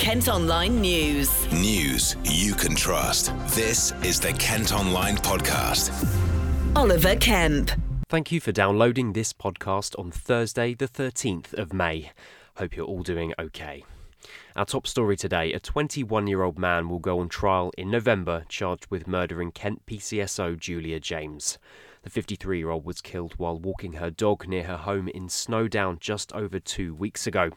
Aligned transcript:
Kent 0.00 0.28
Online 0.28 0.80
News. 0.80 1.52
News 1.52 2.16
you 2.24 2.54
can 2.54 2.74
trust. 2.74 3.34
This 3.54 3.92
is 4.02 4.18
the 4.18 4.32
Kent 4.32 4.72
Online 4.72 5.18
Podcast. 5.18 5.92
Oliver 6.74 7.16
Kemp. 7.16 7.70
Thank 8.08 8.32
you 8.32 8.40
for 8.40 8.50
downloading 8.50 9.12
this 9.12 9.34
podcast 9.34 9.96
on 9.98 10.10
Thursday, 10.10 10.72
the 10.72 10.88
13th 10.88 11.52
of 11.52 11.74
May. 11.74 12.12
Hope 12.56 12.76
you're 12.76 12.86
all 12.86 13.02
doing 13.02 13.34
okay. 13.38 13.84
Our 14.56 14.64
top 14.64 14.86
story 14.86 15.18
today 15.18 15.52
a 15.52 15.60
21 15.60 16.28
year 16.28 16.44
old 16.44 16.58
man 16.58 16.88
will 16.88 16.98
go 16.98 17.20
on 17.20 17.28
trial 17.28 17.70
in 17.76 17.90
November 17.90 18.44
charged 18.48 18.86
with 18.88 19.06
murdering 19.06 19.52
Kent 19.52 19.84
PCSO 19.84 20.58
Julia 20.58 20.98
James. 20.98 21.58
The 22.02 22.08
53 22.10 22.58
year 22.58 22.70
old 22.70 22.86
was 22.86 23.02
killed 23.02 23.34
while 23.36 23.58
walking 23.58 23.92
her 23.92 24.10
dog 24.10 24.48
near 24.48 24.64
her 24.64 24.78
home 24.78 25.08
in 25.08 25.28
Snowdown 25.28 25.98
just 26.00 26.32
over 26.32 26.58
two 26.58 26.94
weeks 26.94 27.26
ago. 27.26 27.50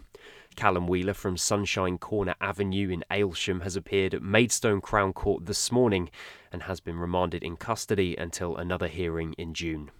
Callum 0.58 0.86
Wheeler 0.86 1.14
from 1.14 1.38
Sunshine 1.38 1.98
Corner 1.98 2.36
Avenue 2.42 2.90
in 2.90 3.06
Aylesham 3.10 3.62
has 3.64 3.78
appeared 3.78 4.14
at 4.14 4.22
Maidstone 4.22 4.82
Crown 4.82 5.14
Court 5.14 5.46
this 5.46 5.72
morning 5.72 6.10
and 6.52 6.64
has 6.64 6.82
been 6.82 7.00
remanded 7.00 7.42
in 7.42 7.56
custody 7.56 8.18
until 8.18 8.58
another 8.58 8.90
hearing 8.90 9.34
in 9.38 9.54
June. 9.54 9.92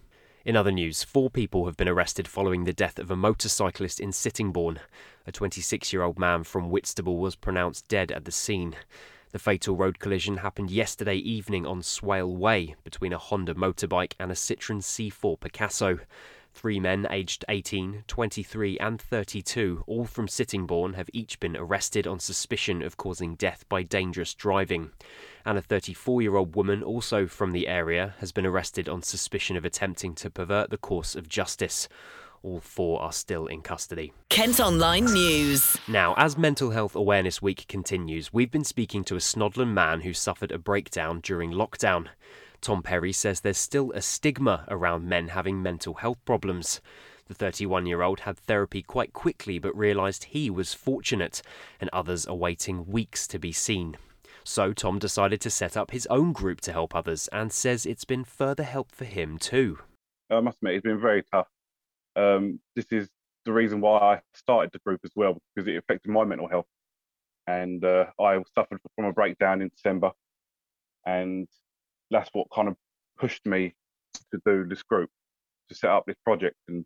In 0.44 0.56
other 0.56 0.72
news, 0.72 1.02
four 1.02 1.30
people 1.30 1.64
have 1.64 1.78
been 1.78 1.88
arrested 1.88 2.28
following 2.28 2.64
the 2.64 2.74
death 2.74 2.98
of 2.98 3.10
a 3.10 3.16
motorcyclist 3.16 3.98
in 3.98 4.12
Sittingbourne. 4.12 4.78
A 5.26 5.32
26 5.32 5.90
year 5.90 6.02
old 6.02 6.18
man 6.18 6.44
from 6.44 6.68
Whitstable 6.68 7.16
was 7.16 7.34
pronounced 7.34 7.88
dead 7.88 8.12
at 8.12 8.26
the 8.26 8.32
scene. 8.32 8.76
The 9.34 9.40
fatal 9.40 9.74
road 9.74 9.98
collision 9.98 10.36
happened 10.36 10.70
yesterday 10.70 11.16
evening 11.16 11.66
on 11.66 11.82
Swale 11.82 12.36
Way 12.36 12.76
between 12.84 13.12
a 13.12 13.18
Honda 13.18 13.54
motorbike 13.54 14.12
and 14.20 14.30
a 14.30 14.34
Citroen 14.36 14.80
C4 14.80 15.40
Picasso. 15.40 15.98
Three 16.52 16.78
men 16.78 17.04
aged 17.10 17.44
18, 17.48 18.04
23, 18.06 18.78
and 18.78 19.02
32, 19.02 19.82
all 19.88 20.04
from 20.04 20.28
Sittingbourne, 20.28 20.94
have 20.94 21.10
each 21.12 21.40
been 21.40 21.56
arrested 21.56 22.06
on 22.06 22.20
suspicion 22.20 22.80
of 22.80 22.96
causing 22.96 23.34
death 23.34 23.68
by 23.68 23.82
dangerous 23.82 24.34
driving. 24.34 24.92
And 25.44 25.58
a 25.58 25.62
34 25.62 26.22
year 26.22 26.36
old 26.36 26.54
woman, 26.54 26.84
also 26.84 27.26
from 27.26 27.50
the 27.50 27.66
area, 27.66 28.14
has 28.20 28.30
been 28.30 28.46
arrested 28.46 28.88
on 28.88 29.02
suspicion 29.02 29.56
of 29.56 29.64
attempting 29.64 30.14
to 30.14 30.30
pervert 30.30 30.70
the 30.70 30.78
course 30.78 31.16
of 31.16 31.28
justice. 31.28 31.88
All 32.44 32.60
four 32.60 33.00
are 33.00 33.12
still 33.12 33.46
in 33.46 33.62
custody. 33.62 34.12
Kent 34.28 34.60
Online 34.60 35.06
News. 35.06 35.78
Now, 35.88 36.12
as 36.18 36.36
Mental 36.36 36.72
Health 36.72 36.94
Awareness 36.94 37.40
Week 37.40 37.64
continues, 37.68 38.34
we've 38.34 38.50
been 38.50 38.64
speaking 38.64 39.02
to 39.04 39.14
a 39.14 39.18
Snodland 39.18 39.72
man 39.72 40.02
who 40.02 40.12
suffered 40.12 40.52
a 40.52 40.58
breakdown 40.58 41.20
during 41.22 41.52
lockdown. 41.52 42.08
Tom 42.60 42.82
Perry 42.82 43.12
says 43.12 43.40
there's 43.40 43.56
still 43.56 43.92
a 43.92 44.02
stigma 44.02 44.66
around 44.68 45.08
men 45.08 45.28
having 45.28 45.62
mental 45.62 45.94
health 45.94 46.22
problems. 46.26 46.82
The 47.28 47.34
31 47.34 47.86
year 47.86 48.02
old 48.02 48.20
had 48.20 48.36
therapy 48.36 48.82
quite 48.82 49.14
quickly 49.14 49.58
but 49.58 49.74
realised 49.74 50.24
he 50.24 50.50
was 50.50 50.74
fortunate, 50.74 51.40
and 51.80 51.88
others 51.94 52.26
are 52.26 52.36
waiting 52.36 52.84
weeks 52.84 53.26
to 53.28 53.38
be 53.38 53.52
seen. 53.52 53.96
So 54.44 54.74
Tom 54.74 54.98
decided 54.98 55.40
to 55.40 55.50
set 55.50 55.78
up 55.78 55.92
his 55.92 56.06
own 56.08 56.34
group 56.34 56.60
to 56.62 56.72
help 56.72 56.94
others 56.94 57.26
and 57.28 57.50
says 57.50 57.86
it's 57.86 58.04
been 58.04 58.24
further 58.24 58.64
help 58.64 58.92
for 58.92 59.06
him 59.06 59.38
too. 59.38 59.78
I 60.28 60.40
must 60.40 60.58
admit, 60.58 60.74
it's 60.74 60.84
been 60.84 61.00
very 61.00 61.22
tough. 61.22 61.46
Um, 62.16 62.60
this 62.76 62.86
is 62.90 63.08
the 63.44 63.52
reason 63.52 63.80
why 63.80 63.98
I 63.98 64.20
started 64.34 64.70
the 64.72 64.78
group 64.80 65.00
as 65.04 65.10
well, 65.14 65.38
because 65.54 65.68
it 65.68 65.76
affected 65.76 66.10
my 66.10 66.24
mental 66.24 66.48
health. 66.48 66.66
And 67.46 67.84
uh, 67.84 68.06
I 68.20 68.42
suffered 68.54 68.80
from 68.96 69.04
a 69.04 69.12
breakdown 69.12 69.60
in 69.60 69.68
December. 69.68 70.12
And 71.06 71.46
that's 72.10 72.30
what 72.32 72.46
kind 72.54 72.68
of 72.68 72.76
pushed 73.18 73.44
me 73.46 73.74
to 74.32 74.40
do 74.46 74.66
this 74.66 74.82
group, 74.82 75.10
to 75.68 75.74
set 75.74 75.90
up 75.90 76.04
this 76.06 76.16
project. 76.24 76.56
And 76.68 76.84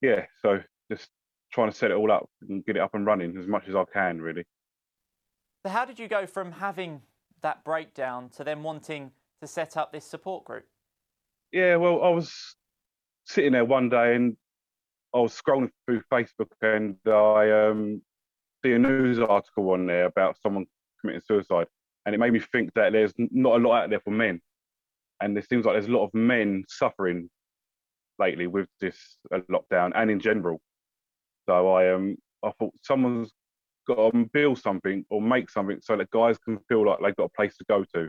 yeah, 0.00 0.26
so 0.40 0.60
just 0.90 1.08
trying 1.52 1.70
to 1.70 1.76
set 1.76 1.90
it 1.90 1.94
all 1.94 2.10
up 2.10 2.28
and 2.48 2.64
get 2.64 2.76
it 2.76 2.82
up 2.82 2.94
and 2.94 3.06
running 3.06 3.36
as 3.36 3.46
much 3.46 3.68
as 3.68 3.74
I 3.74 3.84
can, 3.92 4.20
really. 4.20 4.44
So, 5.64 5.70
how 5.72 5.84
did 5.84 5.98
you 5.98 6.08
go 6.08 6.26
from 6.26 6.52
having 6.52 7.02
that 7.42 7.64
breakdown 7.64 8.30
to 8.36 8.44
then 8.44 8.62
wanting 8.62 9.10
to 9.40 9.46
set 9.46 9.76
up 9.76 9.92
this 9.92 10.04
support 10.04 10.44
group? 10.44 10.66
Yeah, 11.52 11.76
well, 11.76 12.02
I 12.02 12.08
was 12.10 12.56
sitting 13.24 13.52
there 13.52 13.64
one 13.64 13.88
day 13.88 14.14
and 14.14 14.36
I 15.14 15.18
was 15.18 15.40
scrolling 15.40 15.70
through 15.86 16.02
Facebook 16.12 16.48
and 16.62 16.96
I 17.06 17.68
um, 17.68 18.02
see 18.64 18.72
a 18.72 18.78
news 18.78 19.18
article 19.18 19.70
on 19.70 19.86
there 19.86 20.06
about 20.06 20.36
someone 20.42 20.66
committing 21.00 21.22
suicide 21.26 21.66
and 22.06 22.14
it 22.14 22.18
made 22.18 22.32
me 22.32 22.38
think 22.38 22.72
that 22.74 22.92
there's 22.92 23.12
not 23.18 23.60
a 23.60 23.62
lot 23.62 23.82
out 23.82 23.90
there 23.90 24.00
for 24.00 24.12
men, 24.12 24.40
and 25.20 25.36
it 25.36 25.48
seems 25.48 25.66
like 25.66 25.74
there's 25.74 25.88
a 25.88 25.92
lot 25.92 26.04
of 26.04 26.14
men 26.14 26.64
suffering 26.68 27.28
lately 28.18 28.46
with 28.46 28.68
this 28.80 29.18
uh, 29.34 29.40
lockdown 29.50 29.90
and 29.94 30.10
in 30.10 30.20
general. 30.20 30.60
So 31.48 31.68
I 31.68 31.92
um 31.92 32.16
I 32.44 32.52
thought 32.58 32.72
someone's 32.82 33.32
got 33.88 34.12
to 34.12 34.30
build 34.32 34.58
something 34.58 35.04
or 35.10 35.20
make 35.20 35.50
something 35.50 35.78
so 35.82 35.96
that 35.96 36.10
guys 36.10 36.38
can 36.38 36.58
feel 36.68 36.86
like 36.86 36.98
they've 37.02 37.16
got 37.16 37.24
a 37.24 37.36
place 37.36 37.56
to 37.56 37.64
go 37.68 37.84
to. 37.94 38.08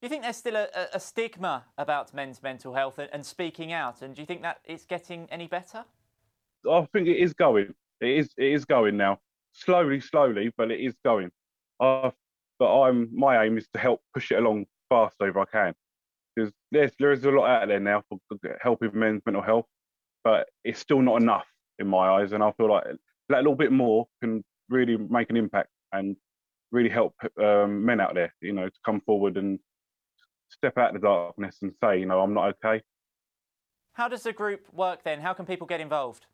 Do 0.00 0.06
you 0.06 0.10
think 0.10 0.22
there's 0.22 0.36
still 0.36 0.54
a, 0.54 0.68
a 0.94 1.00
stigma 1.00 1.64
about 1.76 2.14
men's 2.14 2.40
mental 2.40 2.72
health 2.72 2.98
and, 2.98 3.08
and 3.12 3.26
speaking 3.26 3.72
out? 3.72 4.00
And 4.02 4.14
do 4.14 4.22
you 4.22 4.26
think 4.26 4.42
that 4.42 4.58
it's 4.64 4.84
getting 4.84 5.26
any 5.30 5.48
better? 5.48 5.84
I 6.70 6.86
think 6.92 7.08
it 7.08 7.16
is 7.16 7.32
going. 7.32 7.74
It 8.00 8.10
is. 8.10 8.30
It 8.36 8.52
is 8.52 8.64
going 8.64 8.96
now. 8.96 9.18
Slowly, 9.54 10.00
slowly, 10.00 10.52
but 10.56 10.70
it 10.70 10.80
is 10.80 10.94
going. 11.04 11.30
Uh, 11.80 12.10
but 12.60 12.82
I'm 12.82 13.08
my 13.12 13.44
aim 13.44 13.58
is 13.58 13.66
to 13.72 13.80
help 13.80 14.00
push 14.14 14.30
it 14.30 14.38
along 14.38 14.66
fast 14.88 15.16
if 15.20 15.36
I 15.36 15.44
can, 15.46 15.74
because 16.34 16.52
there's 16.70 16.92
there 17.00 17.10
is 17.10 17.24
a 17.24 17.30
lot 17.30 17.48
out 17.48 17.68
there 17.68 17.80
now 17.80 18.02
for 18.08 18.18
helping 18.60 18.90
men's 18.94 19.22
mental 19.26 19.42
health, 19.42 19.66
but 20.22 20.48
it's 20.64 20.78
still 20.78 21.02
not 21.02 21.20
enough 21.20 21.46
in 21.80 21.88
my 21.88 22.08
eyes, 22.08 22.32
and 22.32 22.42
I 22.42 22.52
feel 22.52 22.70
like 22.70 22.84
that 23.30 23.38
little 23.38 23.56
bit 23.56 23.72
more 23.72 24.06
can 24.22 24.44
really 24.68 24.96
make 24.96 25.30
an 25.30 25.36
impact 25.36 25.70
and 25.92 26.16
really 26.70 26.88
help 26.88 27.14
um, 27.42 27.84
men 27.84 28.00
out 28.00 28.14
there, 28.14 28.32
you 28.40 28.52
know, 28.52 28.68
to 28.68 28.78
come 28.84 29.00
forward 29.00 29.36
and 29.36 29.58
step 30.48 30.78
out 30.78 30.94
of 30.94 31.00
the 31.00 31.06
darkness 31.06 31.58
and 31.62 31.72
say, 31.82 32.00
you 32.00 32.06
know, 32.06 32.20
I'm 32.20 32.34
not 32.34 32.54
okay. 32.64 32.82
How 33.92 34.08
does 34.08 34.22
the 34.22 34.32
group 34.32 34.66
work 34.72 35.02
then? 35.04 35.20
How 35.20 35.32
can 35.32 35.46
people 35.46 35.66
get 35.66 35.80
involved? 35.80 36.26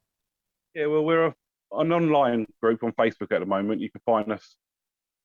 Yeah, 0.74 0.86
well, 0.86 1.04
we're 1.04 1.26
a, 1.26 1.34
an 1.72 1.92
online 1.92 2.46
group 2.62 2.82
on 2.82 2.92
Facebook 2.92 3.32
at 3.32 3.40
the 3.40 3.46
moment. 3.46 3.80
You 3.80 3.90
can 3.90 4.02
find 4.04 4.30
us 4.32 4.56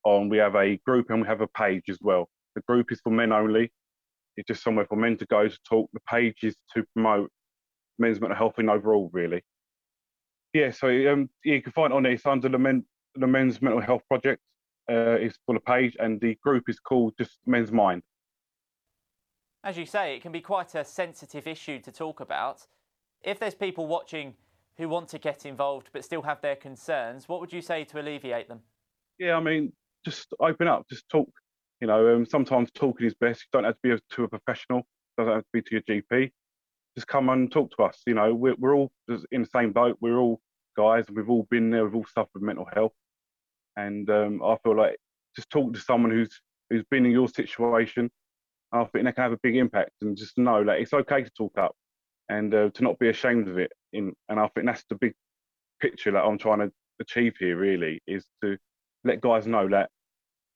on 0.06 0.30
we 0.30 0.38
have 0.38 0.56
a 0.56 0.78
group 0.86 1.10
and 1.10 1.22
we 1.22 1.28
have 1.28 1.42
a 1.42 1.48
page 1.48 1.84
as 1.90 1.98
well. 2.02 2.30
The 2.56 2.62
group 2.62 2.92
is 2.92 3.02
for 3.02 3.12
men 3.12 3.32
only. 3.32 3.72
It's 4.38 4.48
just 4.48 4.64
somewhere 4.64 4.86
for 4.86 4.96
men 4.96 5.18
to 5.18 5.26
go 5.26 5.48
to 5.48 5.58
talk. 5.68 5.90
The 5.94 6.00
page 6.10 6.38
is 6.44 6.56
to 6.76 6.84
promote 6.94 7.30
men's 7.98 8.22
mental 8.22 8.38
health 8.38 8.58
in 8.58 8.70
overall, 8.70 9.10
really. 9.12 9.44
Yeah, 10.54 10.72
so 10.72 10.88
um, 10.88 11.30
you 11.44 11.62
can 11.62 11.74
find 11.74 11.92
it 11.92 11.96
on 11.96 12.04
there. 12.04 12.14
It's 12.14 12.26
under 12.26 12.50
the 12.50 12.58
men, 12.58 12.86
the 13.16 13.28
Men's 13.28 13.62
Mental 13.62 13.82
Health 13.82 14.02
Project. 14.08 14.42
Uh, 14.90 15.18
is 15.18 15.38
for 15.46 15.54
the 15.54 15.62
page, 15.62 15.96
and 16.00 16.20
the 16.20 16.36
group 16.44 16.64
is 16.68 16.80
called 16.80 17.14
just 17.16 17.38
Men's 17.46 17.72
Mind. 17.72 18.02
As 19.64 19.78
you 19.78 19.86
say, 19.86 20.16
it 20.16 20.22
can 20.22 20.32
be 20.32 20.42
quite 20.42 20.74
a 20.76 20.86
sensitive 20.86 21.46
issue 21.46 21.80
to 21.80 21.92
talk 21.92 22.22
about. 22.22 22.66
If 23.22 23.40
there's 23.40 23.56
people 23.56 23.88
watching 23.88 24.36
who 24.78 24.88
want 24.88 25.10
to 25.10 25.20
get 25.20 25.46
involved 25.46 25.90
but 25.92 26.06
still 26.06 26.22
have 26.22 26.40
their 26.40 26.56
concerns, 26.56 27.28
what 27.28 27.42
would 27.42 27.52
you 27.52 27.62
say 27.62 27.84
to 27.86 28.00
alleviate 28.00 28.48
them? 28.48 28.62
Yeah, 29.18 29.36
I 29.36 29.42
mean, 29.42 29.74
just 30.06 30.34
open 30.40 30.68
up, 30.68 30.88
just 30.90 31.10
talk. 31.10 31.30
You 31.82 31.88
know, 31.88 32.16
um, 32.16 32.26
sometimes 32.26 32.72
talking 32.72 33.06
is 33.06 33.14
best. 33.16 33.42
You 33.42 33.48
don't 33.52 33.66
have 33.66 33.76
to 33.76 33.80
be 33.84 33.92
a, 33.92 34.00
to 34.16 34.24
a 34.24 34.28
professional. 34.30 34.84
Doesn't 35.18 35.34
have 35.34 35.44
to 35.44 35.50
be 35.52 35.62
to 35.62 35.72
your 35.72 35.82
GP. 35.82 36.32
Just 36.96 37.08
come 37.08 37.28
and 37.30 37.52
talk 37.52 37.76
to 37.76 37.84
us. 37.84 38.02
You 38.08 38.14
know, 38.14 38.34
we're 38.34 38.56
we're 38.58 38.76
all 38.76 38.92
in 39.32 39.42
the 39.42 39.50
same 39.54 39.74
boat. 39.74 39.98
We're 40.00 40.18
all 40.18 40.40
guys, 40.78 41.06
and 41.08 41.18
we've 41.18 41.30
all 41.30 41.48
been 41.50 41.70
there. 41.70 41.84
We've 41.84 41.96
all 41.96 42.06
suffered 42.14 42.42
mental 42.42 42.68
health, 42.74 42.94
and 43.76 44.10
um, 44.10 44.42
I 44.44 44.56
feel 44.64 44.76
like 44.76 44.98
just 45.36 45.50
talk 45.50 45.74
to 45.74 45.80
someone 45.80 46.12
who's 46.12 46.42
who's 46.70 46.84
been 46.90 47.06
in 47.06 47.12
your 47.12 47.28
situation. 47.28 48.10
I 48.72 48.84
think 48.86 49.06
that 49.06 49.16
can 49.16 49.24
have 49.24 49.34
a 49.34 49.40
big 49.42 49.56
impact, 49.56 49.92
and 50.02 50.18
just 50.18 50.38
know 50.38 50.64
that 50.64 50.80
it's 50.80 50.94
okay 50.94 51.24
to 51.24 51.32
talk 51.32 51.58
up, 51.58 51.76
and 52.30 52.54
uh, 52.54 52.70
to 52.74 52.84
not 52.84 53.00
be 53.00 53.10
ashamed 53.10 53.48
of 53.48 53.58
it. 53.58 53.72
In 53.94 54.14
and 54.30 54.40
I 54.40 54.48
think 54.50 54.68
that's 54.68 54.86
the 54.90 54.96
big 54.96 55.14
picture 55.82 56.12
that 56.12 56.24
I'm 56.24 56.38
trying 56.38 56.60
to 56.60 56.72
achieve 57.02 57.36
here. 57.40 57.58
Really, 57.58 58.02
is 58.08 58.26
to 58.44 58.58
let 59.04 59.22
guys 59.22 59.48
know 59.48 59.68
that 59.70 59.90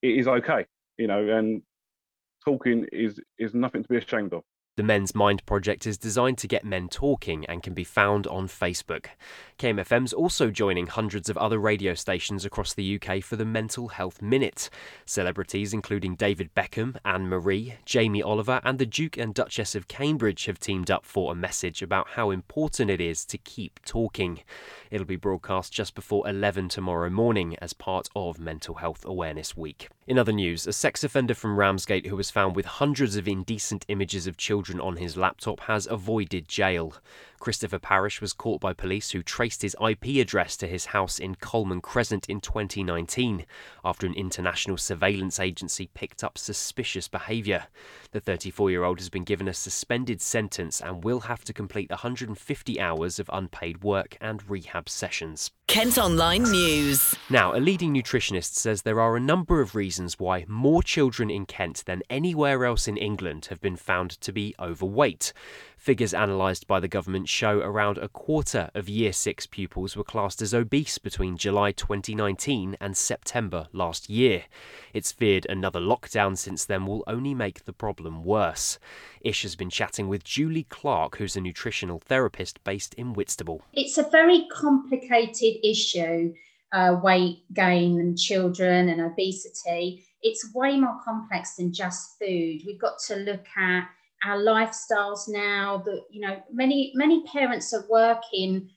it 0.02 0.18
is 0.18 0.28
okay, 0.28 0.66
you 0.98 1.06
know, 1.06 1.28
and 1.28 1.62
talking 2.44 2.86
is 2.92 3.18
is 3.38 3.54
nothing 3.54 3.82
to 3.82 3.88
be 3.88 3.96
ashamed 3.96 4.32
of. 4.32 4.42
The 4.76 4.82
Men's 4.82 5.14
Mind 5.14 5.46
project 5.46 5.86
is 5.86 5.96
designed 5.96 6.36
to 6.38 6.48
get 6.48 6.64
men 6.64 6.88
talking 6.88 7.46
and 7.46 7.62
can 7.62 7.74
be 7.74 7.84
found 7.84 8.26
on 8.26 8.48
Facebook. 8.48 9.06
KMFM's 9.56 10.12
also 10.12 10.50
joining 10.50 10.88
hundreds 10.88 11.28
of 11.28 11.38
other 11.38 11.58
radio 11.58 11.94
stations 11.94 12.44
across 12.44 12.74
the 12.74 12.98
UK 13.00 13.22
for 13.22 13.36
the 13.36 13.44
Mental 13.44 13.86
Health 13.86 14.20
Minute. 14.20 14.70
Celebrities 15.06 15.72
including 15.72 16.16
David 16.16 16.52
Beckham, 16.56 16.96
Anne 17.04 17.28
Marie, 17.28 17.74
Jamie 17.84 18.20
Oliver, 18.20 18.60
and 18.64 18.80
the 18.80 18.84
Duke 18.84 19.16
and 19.16 19.32
Duchess 19.32 19.76
of 19.76 19.86
Cambridge 19.86 20.46
have 20.46 20.58
teamed 20.58 20.90
up 20.90 21.04
for 21.04 21.30
a 21.30 21.36
message 21.36 21.80
about 21.80 22.08
how 22.08 22.30
important 22.30 22.90
it 22.90 23.00
is 23.00 23.24
to 23.26 23.38
keep 23.38 23.78
talking. 23.84 24.40
It'll 24.90 25.06
be 25.06 25.14
broadcast 25.14 25.72
just 25.72 25.94
before 25.94 26.28
11 26.28 26.70
tomorrow 26.70 27.10
morning 27.10 27.56
as 27.60 27.74
part 27.74 28.08
of 28.16 28.40
Mental 28.40 28.74
Health 28.74 29.04
Awareness 29.04 29.56
Week. 29.56 29.88
In 30.08 30.18
other 30.18 30.32
news, 30.32 30.66
a 30.66 30.72
sex 30.72 31.04
offender 31.04 31.34
from 31.34 31.56
Ramsgate 31.56 32.06
who 32.06 32.16
was 32.16 32.30
found 32.30 32.56
with 32.56 32.66
hundreds 32.66 33.14
of 33.14 33.28
indecent 33.28 33.84
images 33.88 34.26
of 34.26 34.36
children 34.36 34.63
on 34.80 34.96
his 34.96 35.16
laptop 35.16 35.60
has 35.60 35.86
avoided 35.86 36.48
jail. 36.48 36.94
Christopher 37.44 37.78
Parish 37.78 38.22
was 38.22 38.32
caught 38.32 38.62
by 38.62 38.72
police 38.72 39.10
who 39.10 39.22
traced 39.22 39.60
his 39.60 39.76
IP 39.78 40.16
address 40.18 40.56
to 40.56 40.66
his 40.66 40.86
house 40.86 41.18
in 41.18 41.34
Coleman 41.34 41.82
Crescent 41.82 42.26
in 42.26 42.40
2019 42.40 43.44
after 43.84 44.06
an 44.06 44.14
international 44.14 44.78
surveillance 44.78 45.38
agency 45.38 45.90
picked 45.92 46.24
up 46.24 46.38
suspicious 46.38 47.06
behaviour. 47.06 47.66
The 48.12 48.20
34 48.20 48.70
year 48.70 48.84
old 48.84 48.98
has 48.98 49.10
been 49.10 49.24
given 49.24 49.46
a 49.46 49.52
suspended 49.52 50.22
sentence 50.22 50.80
and 50.80 51.04
will 51.04 51.20
have 51.20 51.44
to 51.44 51.52
complete 51.52 51.90
150 51.90 52.80
hours 52.80 53.18
of 53.18 53.28
unpaid 53.30 53.84
work 53.84 54.16
and 54.22 54.48
rehab 54.48 54.88
sessions. 54.88 55.50
Kent 55.66 55.98
Online 55.98 56.44
News. 56.44 57.14
Now, 57.28 57.54
a 57.54 57.58
leading 57.58 57.92
nutritionist 57.92 58.54
says 58.54 58.82
there 58.82 59.00
are 59.00 59.16
a 59.16 59.20
number 59.20 59.60
of 59.60 59.74
reasons 59.74 60.18
why 60.18 60.44
more 60.46 60.82
children 60.82 61.30
in 61.30 61.46
Kent 61.46 61.84
than 61.86 62.02
anywhere 62.08 62.64
else 62.64 62.86
in 62.86 62.96
England 62.96 63.46
have 63.46 63.60
been 63.60 63.76
found 63.76 64.10
to 64.20 64.30
be 64.30 64.54
overweight. 64.60 65.32
Figures 65.76 66.14
analysed 66.14 66.66
by 66.66 66.80
the 66.80 66.88
government 66.88 67.28
show 67.34 67.58
around 67.58 67.98
a 67.98 68.08
quarter 68.08 68.70
of 68.74 68.88
Year 68.88 69.12
6 69.12 69.46
pupils 69.48 69.96
were 69.96 70.04
classed 70.04 70.40
as 70.40 70.54
obese 70.54 70.98
between 70.98 71.36
July 71.36 71.72
2019 71.72 72.76
and 72.80 72.96
September 72.96 73.66
last 73.72 74.08
year. 74.08 74.44
It's 74.92 75.10
feared 75.10 75.44
another 75.48 75.80
lockdown 75.80 76.38
since 76.38 76.64
then 76.64 76.86
will 76.86 77.02
only 77.08 77.34
make 77.34 77.64
the 77.64 77.72
problem 77.72 78.22
worse. 78.22 78.78
Ish 79.20 79.42
has 79.42 79.56
been 79.56 79.68
chatting 79.68 80.06
with 80.08 80.22
Julie 80.22 80.66
Clark, 80.68 81.16
who's 81.16 81.34
a 81.34 81.40
nutritional 81.40 81.98
therapist 81.98 82.62
based 82.62 82.94
in 82.94 83.14
Whitstable. 83.14 83.62
It's 83.72 83.98
a 83.98 84.08
very 84.08 84.46
complicated 84.52 85.56
issue. 85.64 86.34
Uh, 86.72 86.98
weight 87.02 87.38
gain 87.52 88.00
and 88.00 88.18
children 88.18 88.88
and 88.88 89.00
obesity, 89.00 90.04
it's 90.22 90.52
way 90.54 90.76
more 90.76 90.98
complex 91.04 91.54
than 91.54 91.72
just 91.72 92.18
food. 92.18 92.62
We've 92.66 92.80
got 92.80 92.98
to 93.06 93.16
look 93.16 93.46
at 93.56 93.88
our 94.24 94.38
lifestyles 94.38 95.28
now 95.28 95.82
that 95.84 96.02
you 96.10 96.20
know 96.20 96.42
many 96.52 96.92
many 96.94 97.24
parents 97.24 97.72
are 97.72 97.84
working 97.88 98.70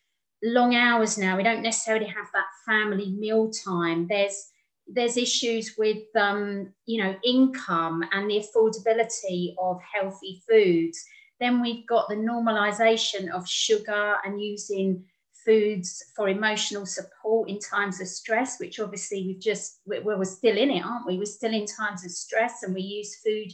long 0.44 0.76
hours 0.76 1.18
now. 1.18 1.36
We 1.36 1.44
don't 1.44 1.64
necessarily 1.64 2.06
have 2.08 2.28
that 2.34 2.46
family 2.66 3.12
meal 3.12 3.52
time. 3.52 4.08
There's 4.08 4.52
there's 4.88 5.18
issues 5.18 5.76
with 5.78 6.04
um, 6.16 6.74
you 6.86 7.04
know 7.04 7.16
income 7.24 8.04
and 8.12 8.30
the 8.30 8.44
affordability 8.46 9.56
of 9.60 9.80
healthy 9.82 10.42
foods. 10.50 11.04
Then 11.40 11.62
we've 11.62 11.86
got 11.88 12.10
the 12.10 12.16
normalization 12.16 13.30
of 13.30 13.48
sugar 13.48 14.16
and 14.26 14.42
using 14.42 15.04
foods 15.46 16.04
for 16.16 16.30
emotional 16.30 16.86
support 16.86 17.50
in 17.50 17.58
times 17.60 18.02
of 18.02 18.08
stress 18.08 18.60
which 18.60 18.82
obviously 18.82 19.24
we've 19.26 19.40
just 19.40 19.80
we're, 19.86 20.04
we're 20.04 20.26
still 20.26 20.58
in 20.58 20.72
it 20.72 20.84
aren't 20.84 21.08
we? 21.08 21.18
We're 21.18 21.26
still 21.26 21.54
in 21.54 21.66
times 21.66 22.04
of 22.04 22.12
stress 22.12 22.64
and 22.64 22.74
we 22.74 22.82
use 22.82 23.16
food 23.24 23.54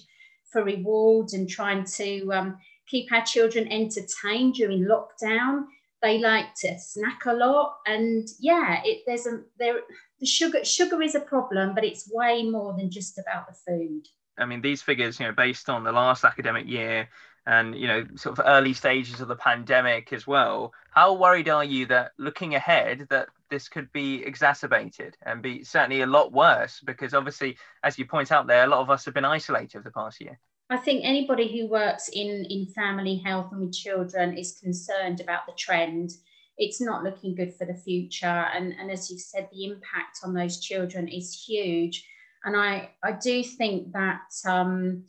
for 0.54 0.64
rewards 0.64 1.34
and 1.34 1.50
trying 1.50 1.84
to 1.84 2.32
um, 2.32 2.58
keep 2.88 3.12
our 3.12 3.26
children 3.26 3.68
entertained 3.72 4.54
during 4.54 4.86
lockdown. 4.86 5.66
They 6.02 6.20
like 6.20 6.54
to 6.62 6.78
snack 6.80 7.26
a 7.26 7.34
lot, 7.34 7.78
and 7.86 8.28
yeah, 8.40 8.82
it, 8.86 9.04
there's 9.08 9.26
a 9.26 9.42
there 9.58 9.80
the 10.20 10.26
sugar 10.26 10.64
sugar 10.64 11.02
is 11.02 11.16
a 11.16 11.22
problem, 11.22 11.74
but 11.74 11.84
it's 11.84 12.10
way 12.12 12.44
more 12.44 12.74
than 12.78 12.92
just 12.92 13.18
about 13.18 13.48
the 13.48 13.56
food. 13.66 14.08
I 14.38 14.46
mean, 14.46 14.62
these 14.62 14.82
figures, 14.82 15.20
you 15.20 15.28
know, 15.28 15.32
based 15.32 15.70
on 15.70 15.84
the 15.84 15.92
last 15.92 16.24
academic 16.24 16.68
year 16.68 17.08
and 17.45 17.75
you 17.75 17.88
know, 17.88 18.06
sort 18.16 18.40
of 18.40 18.45
early 18.45 18.74
stages 18.74 19.19
of 19.19 19.28
the 19.28 19.36
pandemic 19.36 20.13
as 20.13 20.25
well. 20.25 20.74
How 20.92 21.13
worried 21.13 21.50
are 21.50 21.63
you 21.63 21.86
that 21.88 22.12
looking 22.18 22.56
ahead 22.56 23.07
that 23.10 23.30
this 23.50 23.68
could 23.68 23.92
be 23.92 24.24
exacerbated 24.24 25.18
and 25.25 25.42
be 25.42 25.63
certainly 25.63 26.01
a 26.01 26.07
lot 26.07 26.31
worse? 26.31 26.81
Because 26.86 27.13
obviously 27.13 27.57
as 27.84 28.00
you 28.00 28.06
point 28.06 28.31
out 28.31 28.48
there 28.48 28.63
a 28.63 28.68
lot 28.68 28.80
of 28.80 28.90
us 28.90 29.06
have 29.06 29.13
been 29.13 29.25
isolated 29.25 29.78
over 29.78 29.84
the 29.84 29.92
past 29.92 30.22
year. 30.22 30.40
I 30.69 30.78
think 30.78 31.01
anybody 31.04 31.51
who 31.51 31.68
works 31.68 32.10
in 32.10 32.45
in 32.50 32.68
family 32.68 33.18
health 33.18 33.51
and 33.51 33.62
with 33.62 33.74
children 33.74 34.38
is 34.38 34.60
concerned 34.62 35.19
about 35.19 35.45
the 35.45 35.54
trend. 35.57 36.12
It's 36.57 36.80
not 36.80 37.04
looking 37.04 37.36
good 37.36 37.54
for 37.54 37.66
the 37.66 37.75
future. 37.75 38.25
And 38.25 38.74
and 38.80 38.90
as 38.90 39.12
you've 39.12 39.19
said 39.19 39.50
the 39.51 39.66
impact 39.66 40.19
on 40.24 40.34
those 40.34 40.60
children 40.60 41.10
is 41.10 41.44
huge. 41.45 42.07
And 42.45 42.56
i 42.56 42.90
i 43.04 43.12
do 43.12 43.44
think 43.44 43.92
that 43.92 44.31
um 44.45 45.04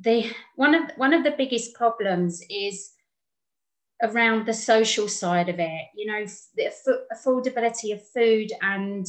the 0.00 0.30
one 0.56 0.74
of 0.74 0.90
one 0.96 1.12
of 1.12 1.24
the 1.24 1.34
biggest 1.36 1.74
problems 1.74 2.42
is 2.48 2.92
around 4.02 4.46
the 4.46 4.54
social 4.54 5.08
side 5.08 5.48
of 5.48 5.58
it, 5.58 5.84
you 5.94 6.06
know, 6.06 6.24
the 6.56 6.72
affordability 7.12 7.92
of 7.92 8.06
food 8.08 8.50
and 8.62 9.06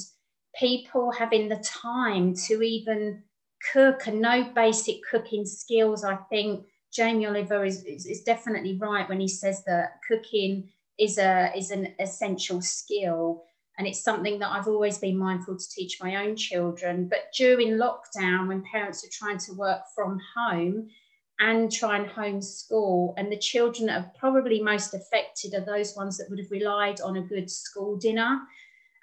people 0.60 1.12
having 1.12 1.48
the 1.48 1.64
time 1.64 2.34
to 2.34 2.62
even 2.62 3.24
cook 3.72 4.08
and 4.08 4.22
no 4.22 4.52
basic 4.54 4.98
cooking 5.10 5.46
skills. 5.46 6.04
I 6.04 6.16
think 6.30 6.66
Jamie 6.92 7.26
Oliver 7.26 7.64
is, 7.64 7.84
is, 7.86 8.06
is 8.06 8.24
definitely 8.24 8.78
right 8.78 9.08
when 9.08 9.20
he 9.20 9.28
says 9.28 9.64
that 9.66 10.00
cooking 10.08 10.70
is 11.00 11.18
a 11.18 11.52
is 11.56 11.72
an 11.72 11.96
essential 12.00 12.62
skill 12.62 13.44
and 13.82 13.88
it's 13.88 14.04
something 14.04 14.38
that 14.38 14.52
I've 14.52 14.68
always 14.68 15.00
been 15.00 15.18
mindful 15.18 15.58
to 15.58 15.70
teach 15.72 15.98
my 16.00 16.24
own 16.24 16.36
children. 16.36 17.08
But 17.10 17.34
during 17.36 17.80
lockdown, 17.80 18.48
when 18.48 18.62
parents 18.72 19.04
are 19.04 19.10
trying 19.12 19.40
to 19.40 19.54
work 19.54 19.82
from 19.96 20.20
home, 20.38 20.88
and 21.40 21.72
try 21.72 21.98
and 21.98 22.08
homeschool. 22.08 23.16
And 23.18 23.32
the 23.32 23.40
children 23.40 23.88
that 23.88 23.98
are 23.98 24.12
probably 24.20 24.62
most 24.62 24.94
affected 24.94 25.56
are 25.56 25.66
those 25.66 25.96
ones 25.96 26.20
that 26.20 26.30
would 26.30 26.38
have 26.38 26.52
relied 26.52 27.02
on 27.02 27.18
a 27.18 27.24
good 27.24 27.50
school 27.50 27.98
dinner. 27.98 28.42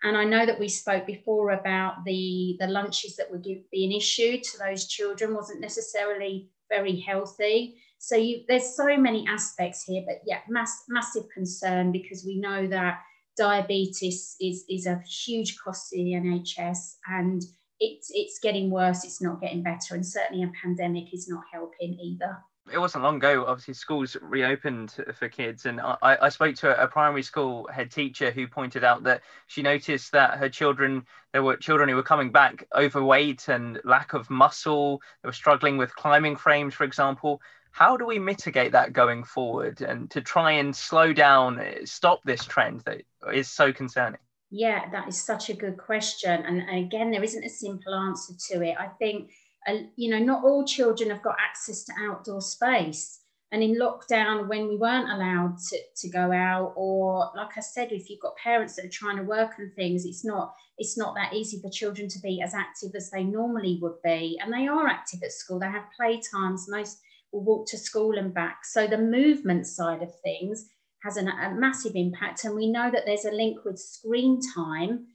And 0.04 0.16
I 0.16 0.22
know 0.22 0.46
that 0.46 0.60
we 0.60 0.68
spoke 0.68 1.04
before 1.04 1.50
about 1.50 2.04
the, 2.04 2.56
the 2.60 2.68
lunches 2.68 3.16
that 3.16 3.28
were 3.28 3.38
give, 3.38 3.68
being 3.72 3.90
issued 3.90 4.44
to 4.44 4.58
those 4.58 4.86
children 4.86 5.34
wasn't 5.34 5.60
necessarily 5.60 6.48
very 6.68 7.00
healthy. 7.00 7.78
So 7.98 8.14
you, 8.14 8.44
there's 8.46 8.76
so 8.76 8.96
many 8.96 9.26
aspects 9.26 9.82
here, 9.82 10.04
but 10.06 10.20
yeah, 10.24 10.38
mass, 10.48 10.84
massive 10.88 11.28
concern 11.34 11.90
because 11.90 12.24
we 12.24 12.38
know 12.38 12.68
that 12.68 13.00
diabetes 13.38 14.36
is, 14.40 14.64
is 14.68 14.86
a 14.86 15.00
huge 15.08 15.58
cost 15.58 15.90
to 15.90 15.96
the 15.96 16.12
NHS 16.12 16.96
and 17.08 17.42
it's 17.80 18.10
it's 18.12 18.40
getting 18.40 18.70
worse 18.70 19.04
it's 19.04 19.22
not 19.22 19.40
getting 19.40 19.62
better 19.62 19.94
and 19.94 20.04
certainly 20.04 20.42
a 20.42 20.50
pandemic 20.60 21.14
is 21.14 21.28
not 21.28 21.44
helping 21.52 21.98
either. 22.00 22.36
It 22.70 22.78
wasn't 22.78 23.04
long 23.04 23.16
ago 23.16 23.46
obviously 23.46 23.74
schools 23.74 24.16
reopened 24.20 24.94
for 25.14 25.28
kids 25.28 25.64
and 25.64 25.80
i, 25.80 26.18
I 26.20 26.28
spoke 26.28 26.54
to 26.56 26.82
a 26.82 26.86
primary 26.86 27.22
school 27.22 27.66
head 27.72 27.90
teacher 27.90 28.30
who 28.30 28.46
pointed 28.46 28.84
out 28.84 29.04
that 29.04 29.22
she 29.46 29.62
noticed 29.62 30.12
that 30.12 30.38
her 30.38 30.50
children 30.50 31.06
there 31.32 31.42
were 31.42 31.56
children 31.56 31.88
who 31.88 31.96
were 31.96 32.02
coming 32.02 32.30
back 32.30 32.66
overweight 32.76 33.48
and 33.48 33.80
lack 33.84 34.12
of 34.12 34.28
muscle 34.28 35.00
they 35.22 35.28
were 35.28 35.32
struggling 35.32 35.78
with 35.78 35.94
climbing 35.94 36.36
frames 36.36 36.74
for 36.74 36.84
example 36.84 37.40
how 37.70 37.96
do 37.96 38.06
we 38.06 38.18
mitigate 38.18 38.72
that 38.72 38.92
going 38.92 39.24
forward 39.24 39.80
and 39.80 40.10
to 40.10 40.20
try 40.20 40.52
and 40.52 40.74
slow 40.74 41.12
down 41.12 41.60
stop 41.84 42.20
this 42.24 42.44
trend 42.44 42.80
that 42.82 43.02
is 43.32 43.48
so 43.48 43.72
concerning 43.72 44.18
yeah, 44.50 44.90
that 44.92 45.08
is 45.08 45.22
such 45.22 45.50
a 45.50 45.54
good 45.54 45.76
question. 45.76 46.44
And, 46.44 46.62
and 46.62 46.86
again, 46.86 47.10
there 47.10 47.22
isn't 47.22 47.44
a 47.44 47.50
simple 47.50 47.94
answer 47.94 48.32
to 48.50 48.62
it. 48.62 48.76
I 48.78 48.86
think, 48.86 49.30
uh, 49.66 49.78
you 49.96 50.10
know, 50.10 50.18
not 50.18 50.44
all 50.44 50.64
children 50.64 51.10
have 51.10 51.22
got 51.22 51.36
access 51.38 51.84
to 51.84 51.92
outdoor 52.00 52.40
space. 52.40 53.20
And 53.50 53.62
in 53.62 53.78
lockdown, 53.78 54.48
when 54.48 54.68
we 54.68 54.76
weren't 54.76 55.10
allowed 55.10 55.56
to, 55.70 55.78
to 55.96 56.08
go 56.10 56.32
out, 56.32 56.74
or 56.76 57.30
like 57.34 57.56
I 57.56 57.60
said, 57.60 57.92
if 57.92 58.10
you've 58.10 58.20
got 58.20 58.36
parents 58.36 58.76
that 58.76 58.84
are 58.86 58.90
trying 58.90 59.16
to 59.16 59.22
work 59.22 59.52
and 59.58 59.74
things, 59.74 60.04
it's 60.04 60.24
not 60.24 60.54
it's 60.76 60.98
not 60.98 61.14
that 61.14 61.32
easy 61.32 61.60
for 61.60 61.70
children 61.70 62.08
to 62.08 62.20
be 62.20 62.40
as 62.42 62.54
active 62.54 62.94
as 62.94 63.10
they 63.10 63.24
normally 63.24 63.78
would 63.80 64.00
be. 64.04 64.38
And 64.42 64.52
they 64.52 64.68
are 64.68 64.86
active 64.86 65.22
at 65.22 65.32
school. 65.32 65.58
They 65.58 65.66
have 65.66 65.84
playtimes. 65.98 66.68
Most 66.68 67.00
will 67.32 67.44
walk 67.44 67.68
to 67.68 67.78
school 67.78 68.18
and 68.18 68.32
back. 68.32 68.64
So 68.64 68.86
the 68.86 68.98
movement 68.98 69.66
side 69.66 70.02
of 70.02 70.14
things 70.20 70.66
has 71.02 71.16
an, 71.16 71.28
a 71.28 71.54
massive 71.54 71.92
impact. 71.94 72.44
And 72.44 72.54
we 72.54 72.70
know 72.70 72.90
that 72.90 73.04
there's 73.06 73.24
a 73.24 73.30
link 73.30 73.64
with 73.64 73.78
screen 73.78 74.40
time 74.54 75.06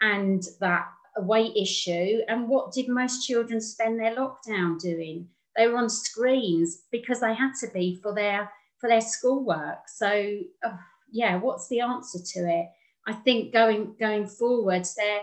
and 0.00 0.42
that 0.60 0.86
weight 1.18 1.56
issue. 1.56 2.20
And 2.28 2.48
what 2.48 2.72
did 2.72 2.88
most 2.88 3.26
children 3.26 3.60
spend 3.60 4.00
their 4.00 4.14
lockdown 4.14 4.80
doing? 4.80 5.28
They 5.56 5.66
were 5.66 5.78
on 5.78 5.90
screens 5.90 6.82
because 6.92 7.20
they 7.20 7.34
had 7.34 7.52
to 7.60 7.68
be 7.72 7.98
for 8.02 8.14
their 8.14 8.50
for 8.80 8.88
their 8.88 9.00
schoolwork. 9.00 9.88
So 9.88 10.38
oh, 10.64 10.78
yeah, 11.10 11.36
what's 11.36 11.68
the 11.68 11.80
answer 11.80 12.18
to 12.34 12.40
it? 12.48 12.68
I 13.06 13.12
think 13.12 13.52
going 13.52 13.96
going 13.98 14.26
forwards, 14.26 14.94
there, 14.94 15.20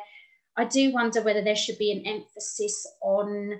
I 0.58 0.66
do 0.66 0.92
wonder 0.92 1.22
whether 1.22 1.42
there 1.42 1.56
should 1.56 1.78
be 1.78 1.92
an 1.92 2.06
emphasis 2.06 2.86
on 3.02 3.60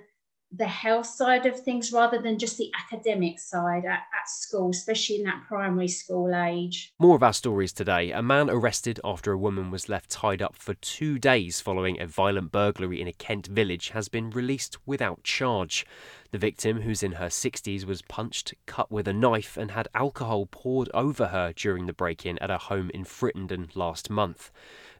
the 0.58 0.66
health 0.66 1.06
side 1.06 1.46
of 1.46 1.60
things 1.60 1.92
rather 1.92 2.20
than 2.20 2.38
just 2.38 2.56
the 2.56 2.70
academic 2.78 3.38
side 3.38 3.84
at, 3.84 4.04
at, 4.18 4.28
school, 4.28 4.70
especially 4.70 5.16
in 5.16 5.24
that 5.24 5.44
primary 5.46 5.88
school 5.88 6.34
age. 6.34 6.92
More 6.98 7.16
of 7.16 7.22
our 7.22 7.32
stories 7.32 7.72
today. 7.72 8.10
A 8.10 8.22
man 8.22 8.50
arrested 8.50 8.98
after 9.04 9.32
a 9.32 9.38
woman 9.38 9.70
was 9.70 9.88
left 9.88 10.10
tied 10.10 10.42
up 10.42 10.56
for 10.56 10.74
two 10.74 11.18
days 11.18 11.60
following 11.60 12.00
a 12.00 12.06
violent 12.06 12.50
burglary 12.52 13.00
in 13.00 13.06
a 13.06 13.12
Kent 13.12 13.46
village 13.46 13.90
has 13.90 14.08
been 14.08 14.30
released 14.30 14.78
without 14.86 15.22
charge. 15.22 15.86
The 16.32 16.38
victim, 16.38 16.82
who's 16.82 17.02
in 17.02 17.12
her 17.12 17.28
60s, 17.28 17.84
was 17.84 18.02
punched, 18.02 18.54
cut 18.66 18.90
with 18.90 19.06
a 19.06 19.12
knife, 19.12 19.56
and 19.56 19.70
had 19.70 19.88
alcohol 19.94 20.46
poured 20.46 20.90
over 20.92 21.28
her 21.28 21.52
during 21.52 21.86
the 21.86 21.92
break 21.92 22.26
in 22.26 22.38
at 22.40 22.50
a 22.50 22.58
home 22.58 22.90
in 22.92 23.04
Frittenden 23.04 23.70
last 23.74 24.10
month. 24.10 24.50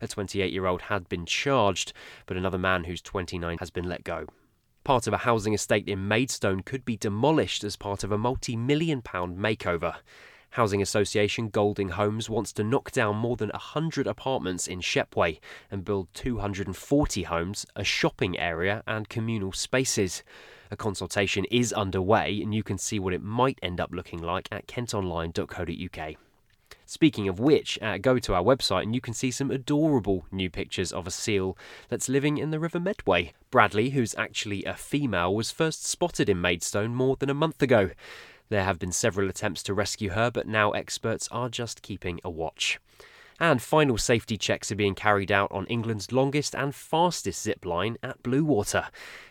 A 0.01 0.07
28 0.07 0.53
year 0.53 0.67
old 0.67 0.83
had 0.83 1.09
been 1.09 1.27
charged, 1.27 1.93
but 2.27 2.37
another 2.37 2.59
man 2.59 2.85
who's 2.85 3.03
29 3.03 3.59
has 3.59 3.71
been 3.71 3.89
let 3.89 4.05
go. 4.05 4.27
Part 4.87 5.09
of 5.09 5.13
a 5.13 5.19
housing 5.19 5.53
estate 5.53 5.89
in 5.89 6.07
Maidstone 6.07 6.61
could 6.61 6.85
be 6.85 6.97
demolished 6.97 7.65
as 7.65 7.75
part 7.75 8.05
of 8.05 8.13
a 8.13 8.19
multi 8.19 8.55
million 8.55 9.03
pound 9.03 9.37
makeover. 9.37 9.97
Housing 10.51 10.81
association 10.81 11.49
Golding 11.49 11.89
Homes 11.89 12.31
wants 12.31 12.53
to 12.53 12.63
knock 12.63 12.93
down 12.93 13.17
more 13.17 13.35
than 13.35 13.49
100 13.49 14.07
apartments 14.07 14.69
in 14.69 14.81
Shepway 14.81 15.41
and 15.73 15.85
build 15.85 16.07
240 16.15 17.25
homes, 17.25 17.67
a 17.75 17.83
shopping 17.83 18.39
area, 18.39 18.85
and 18.87 19.09
communal 19.09 19.51
spaces. 19.51 20.23
A 20.71 20.77
consultation 20.77 21.47
is 21.47 21.73
underway, 21.73 22.41
and 22.41 22.55
you 22.55 22.63
can 22.63 22.79
see 22.79 23.01
what 23.01 23.13
it 23.13 23.25
might 23.25 23.59
end 23.63 23.81
up 23.81 23.91
looking 23.91 24.23
like 24.23 24.47
at 24.53 24.69
kentonline.co.uk. 24.69 26.26
Speaking 26.89 27.29
of 27.29 27.41
which, 27.41 27.81
uh, 27.83 27.99
go 27.99 28.21
to 28.21 28.33
our 28.33 28.45
website 28.45 28.85
and 28.85 28.95
you 28.95 29.01
can 29.01 29.13
see 29.13 29.33
some 29.33 29.51
adorable 29.51 30.25
new 30.31 30.49
pictures 30.49 30.93
of 30.93 31.05
a 31.05 31.11
seal 31.11 31.59
that's 31.89 32.09
living 32.09 32.39
in 32.39 32.53
the 32.53 32.61
River 32.61 32.79
Medway. 32.79 33.33
Bradley, 33.51 33.91
who's 33.91 34.15
actually 34.15 34.65
a 34.65 34.75
female, 34.75 35.35
was 35.35 35.51
first 35.51 35.85
spotted 35.85 36.29
in 36.29 36.41
Maidstone 36.41 36.95
more 36.95 37.17
than 37.17 37.29
a 37.29 37.35
month 37.35 37.61
ago. 37.61 37.91
There 38.51 38.63
have 38.63 38.79
been 38.79 38.93
several 38.93 39.29
attempts 39.29 39.65
to 39.65 39.75
rescue 39.75 40.11
her, 40.11 40.31
but 40.31 40.47
now 40.47 40.71
experts 40.71 41.29
are 41.33 41.49
just 41.49 41.83
keeping 41.83 42.21
a 42.23 42.31
watch. 42.31 42.79
And 43.39 43.61
final 43.61 43.99
safety 43.99 44.39
checks 44.39 44.73
are 44.73 44.77
being 44.77 44.95
carried 44.95 45.31
out 45.31 45.53
on 45.53 45.67
England's 45.67 46.11
longest 46.11 46.55
and 46.55 46.75
fastest 46.75 47.43
zip 47.43 47.67
line 47.67 47.99
at 48.03 48.23
Bluewater. 48.23 48.87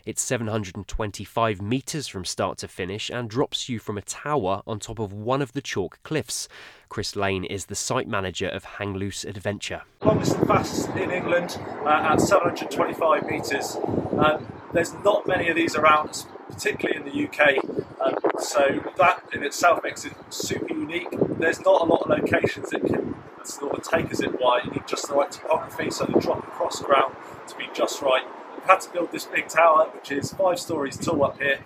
It's 0.06 0.22
725 0.22 1.60
metres 1.60 2.08
from 2.08 2.24
start 2.24 2.60
to 2.60 2.68
finish 2.68 3.10
and 3.10 3.28
drops 3.28 3.68
you 3.68 3.80
from 3.80 3.98
a 3.98 4.04
tower 4.04 4.62
on 4.68 4.80
top 4.80 5.00
of 5.00 5.12
one 5.12 5.42
of 5.42 5.54
the 5.54 5.62
chalk 5.62 5.98
cliffs. 6.04 6.48
Chris 6.88 7.16
Lane 7.16 7.44
is 7.44 7.66
the 7.66 7.76
site 7.76 8.08
manager 8.08 8.48
of 8.48 8.64
Hang 8.64 8.94
Loose 8.94 9.24
Adventure. 9.24 9.82
Longest 10.02 10.36
and 10.36 10.48
fastest 10.48 10.90
in 10.90 11.10
England 11.10 11.58
uh, 11.84 12.12
at 12.12 12.22
725 12.22 13.26
metres. 13.26 13.78
Um, 14.20 14.46
there's 14.72 14.94
not 14.94 15.26
many 15.26 15.50
of 15.50 15.56
these 15.56 15.76
around, 15.76 16.28
particularly 16.48 17.00
in 17.00 17.06
the 17.06 17.28
UK. 17.28 17.58
Um, 18.00 18.16
so 18.40 18.84
that 18.98 19.24
in 19.34 19.42
itself 19.42 19.82
makes 19.84 20.06
it 20.06 20.14
super 20.30 20.74
unique. 20.74 21.08
There's 21.40 21.60
not 21.62 21.82
a 21.82 21.86
lot 21.86 22.02
of 22.04 22.10
locations 22.10 22.70
that 22.70 22.86
can 22.86 23.16
sort 23.48 23.78
of 23.78 23.84
take 23.84 24.12
a 24.12 24.16
zip 24.16 24.40
wire. 24.40 24.62
You 24.66 24.72
need 24.72 24.88
just 24.88 25.08
the 25.08 25.16
right 25.16 25.32
topography, 25.32 25.92
so 25.92 26.06
the 26.06 26.20
drop 26.20 26.40
across 26.40 26.82
ground 26.82 27.16
to 27.48 27.56
be 27.56 27.66
just 27.74 28.02
right. 28.02 28.24
We've 28.56 28.66
had 28.66 28.82
to 28.82 28.90
build 28.92 29.12
this 29.12 29.25
big 29.25 29.48
tower, 29.48 29.90
which 29.94 30.12
is 30.12 30.34
five 30.34 30.60
stories 30.60 30.98
tall 30.98 31.24
up 31.24 31.42
here. 31.42 31.60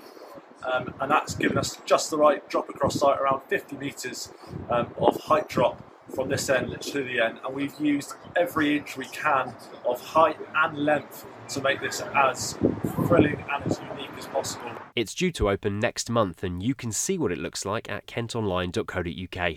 Um, 0.64 0.94
and 1.00 1.10
that's 1.10 1.36
given 1.36 1.58
us 1.58 1.78
just 1.86 2.12
the 2.12 2.18
right 2.18 2.48
drop 2.50 2.70
across 2.70 3.00
site, 3.00 3.20
around 3.20 3.42
50 3.48 3.78
metres 3.78 4.34
um, 4.70 4.94
of 4.98 5.20
height 5.22 5.48
drop 5.48 5.82
from 6.14 6.30
this 6.30 6.50
end 6.50 6.80
to 6.82 7.04
the 7.04 7.22
end. 7.22 7.40
And 7.46 7.56
we've 7.56 7.80
used 7.80 8.14
every 8.36 8.78
inch 8.78 8.98
we 8.98 9.06
can 9.06 9.54
of 9.86 10.02
height 10.02 10.38
and 10.56 10.78
length 10.78 11.26
to 11.50 11.62
make 11.62 11.82
this 11.82 12.02
as 12.14 12.58
thrilling 12.80 13.44
and 13.52 13.66
as 13.66 13.80
unique 13.80 14.10
as 14.18 14.28
possible. 14.28 14.72
It's 14.96 15.14
due 15.14 15.32
to 15.34 15.50
open 15.50 15.80
next 15.80 16.10
month, 16.10 16.44
and 16.44 16.62
you 16.62 16.76
can 16.76 16.92
see 16.92 17.18
what 17.18 17.32
it 17.32 17.38
looks 17.38 17.66
like 17.66 17.90
at 17.90 18.08
kentonline.co.uk. 18.08 19.56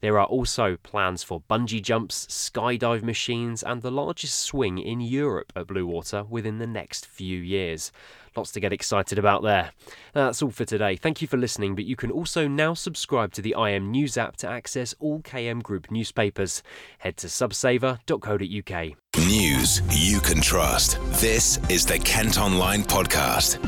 There 0.00 0.18
are 0.18 0.26
also 0.26 0.76
plans 0.76 1.22
for 1.22 1.42
bungee 1.50 1.82
jumps, 1.82 2.26
skydive 2.26 3.02
machines, 3.02 3.62
and 3.62 3.82
the 3.82 3.90
largest 3.90 4.38
swing 4.38 4.78
in 4.78 5.00
Europe 5.00 5.52
at 5.56 5.66
Bluewater 5.66 6.28
within 6.28 6.58
the 6.58 6.66
next 6.66 7.06
few 7.06 7.38
years. 7.38 7.90
Lots 8.36 8.52
to 8.52 8.60
get 8.60 8.72
excited 8.72 9.18
about 9.18 9.42
there. 9.42 9.70
That's 10.12 10.42
all 10.42 10.50
for 10.50 10.64
today. 10.64 10.96
Thank 10.96 11.22
you 11.22 11.28
for 11.28 11.36
listening, 11.36 11.74
but 11.74 11.84
you 11.84 11.96
can 11.96 12.10
also 12.10 12.46
now 12.46 12.74
subscribe 12.74 13.32
to 13.32 13.42
the 13.42 13.54
IM 13.58 13.90
News 13.90 14.18
app 14.18 14.36
to 14.38 14.48
access 14.48 14.94
all 14.98 15.20
KM 15.20 15.62
Group 15.62 15.90
newspapers. 15.90 16.62
Head 16.98 17.16
to 17.18 17.28
subsaver.co.uk. 17.28 18.96
News 19.26 19.82
you 19.90 20.20
can 20.20 20.40
trust. 20.42 20.98
This 21.20 21.58
is 21.70 21.86
the 21.86 21.98
Kent 21.98 22.38
Online 22.38 22.82
Podcast. 22.82 23.58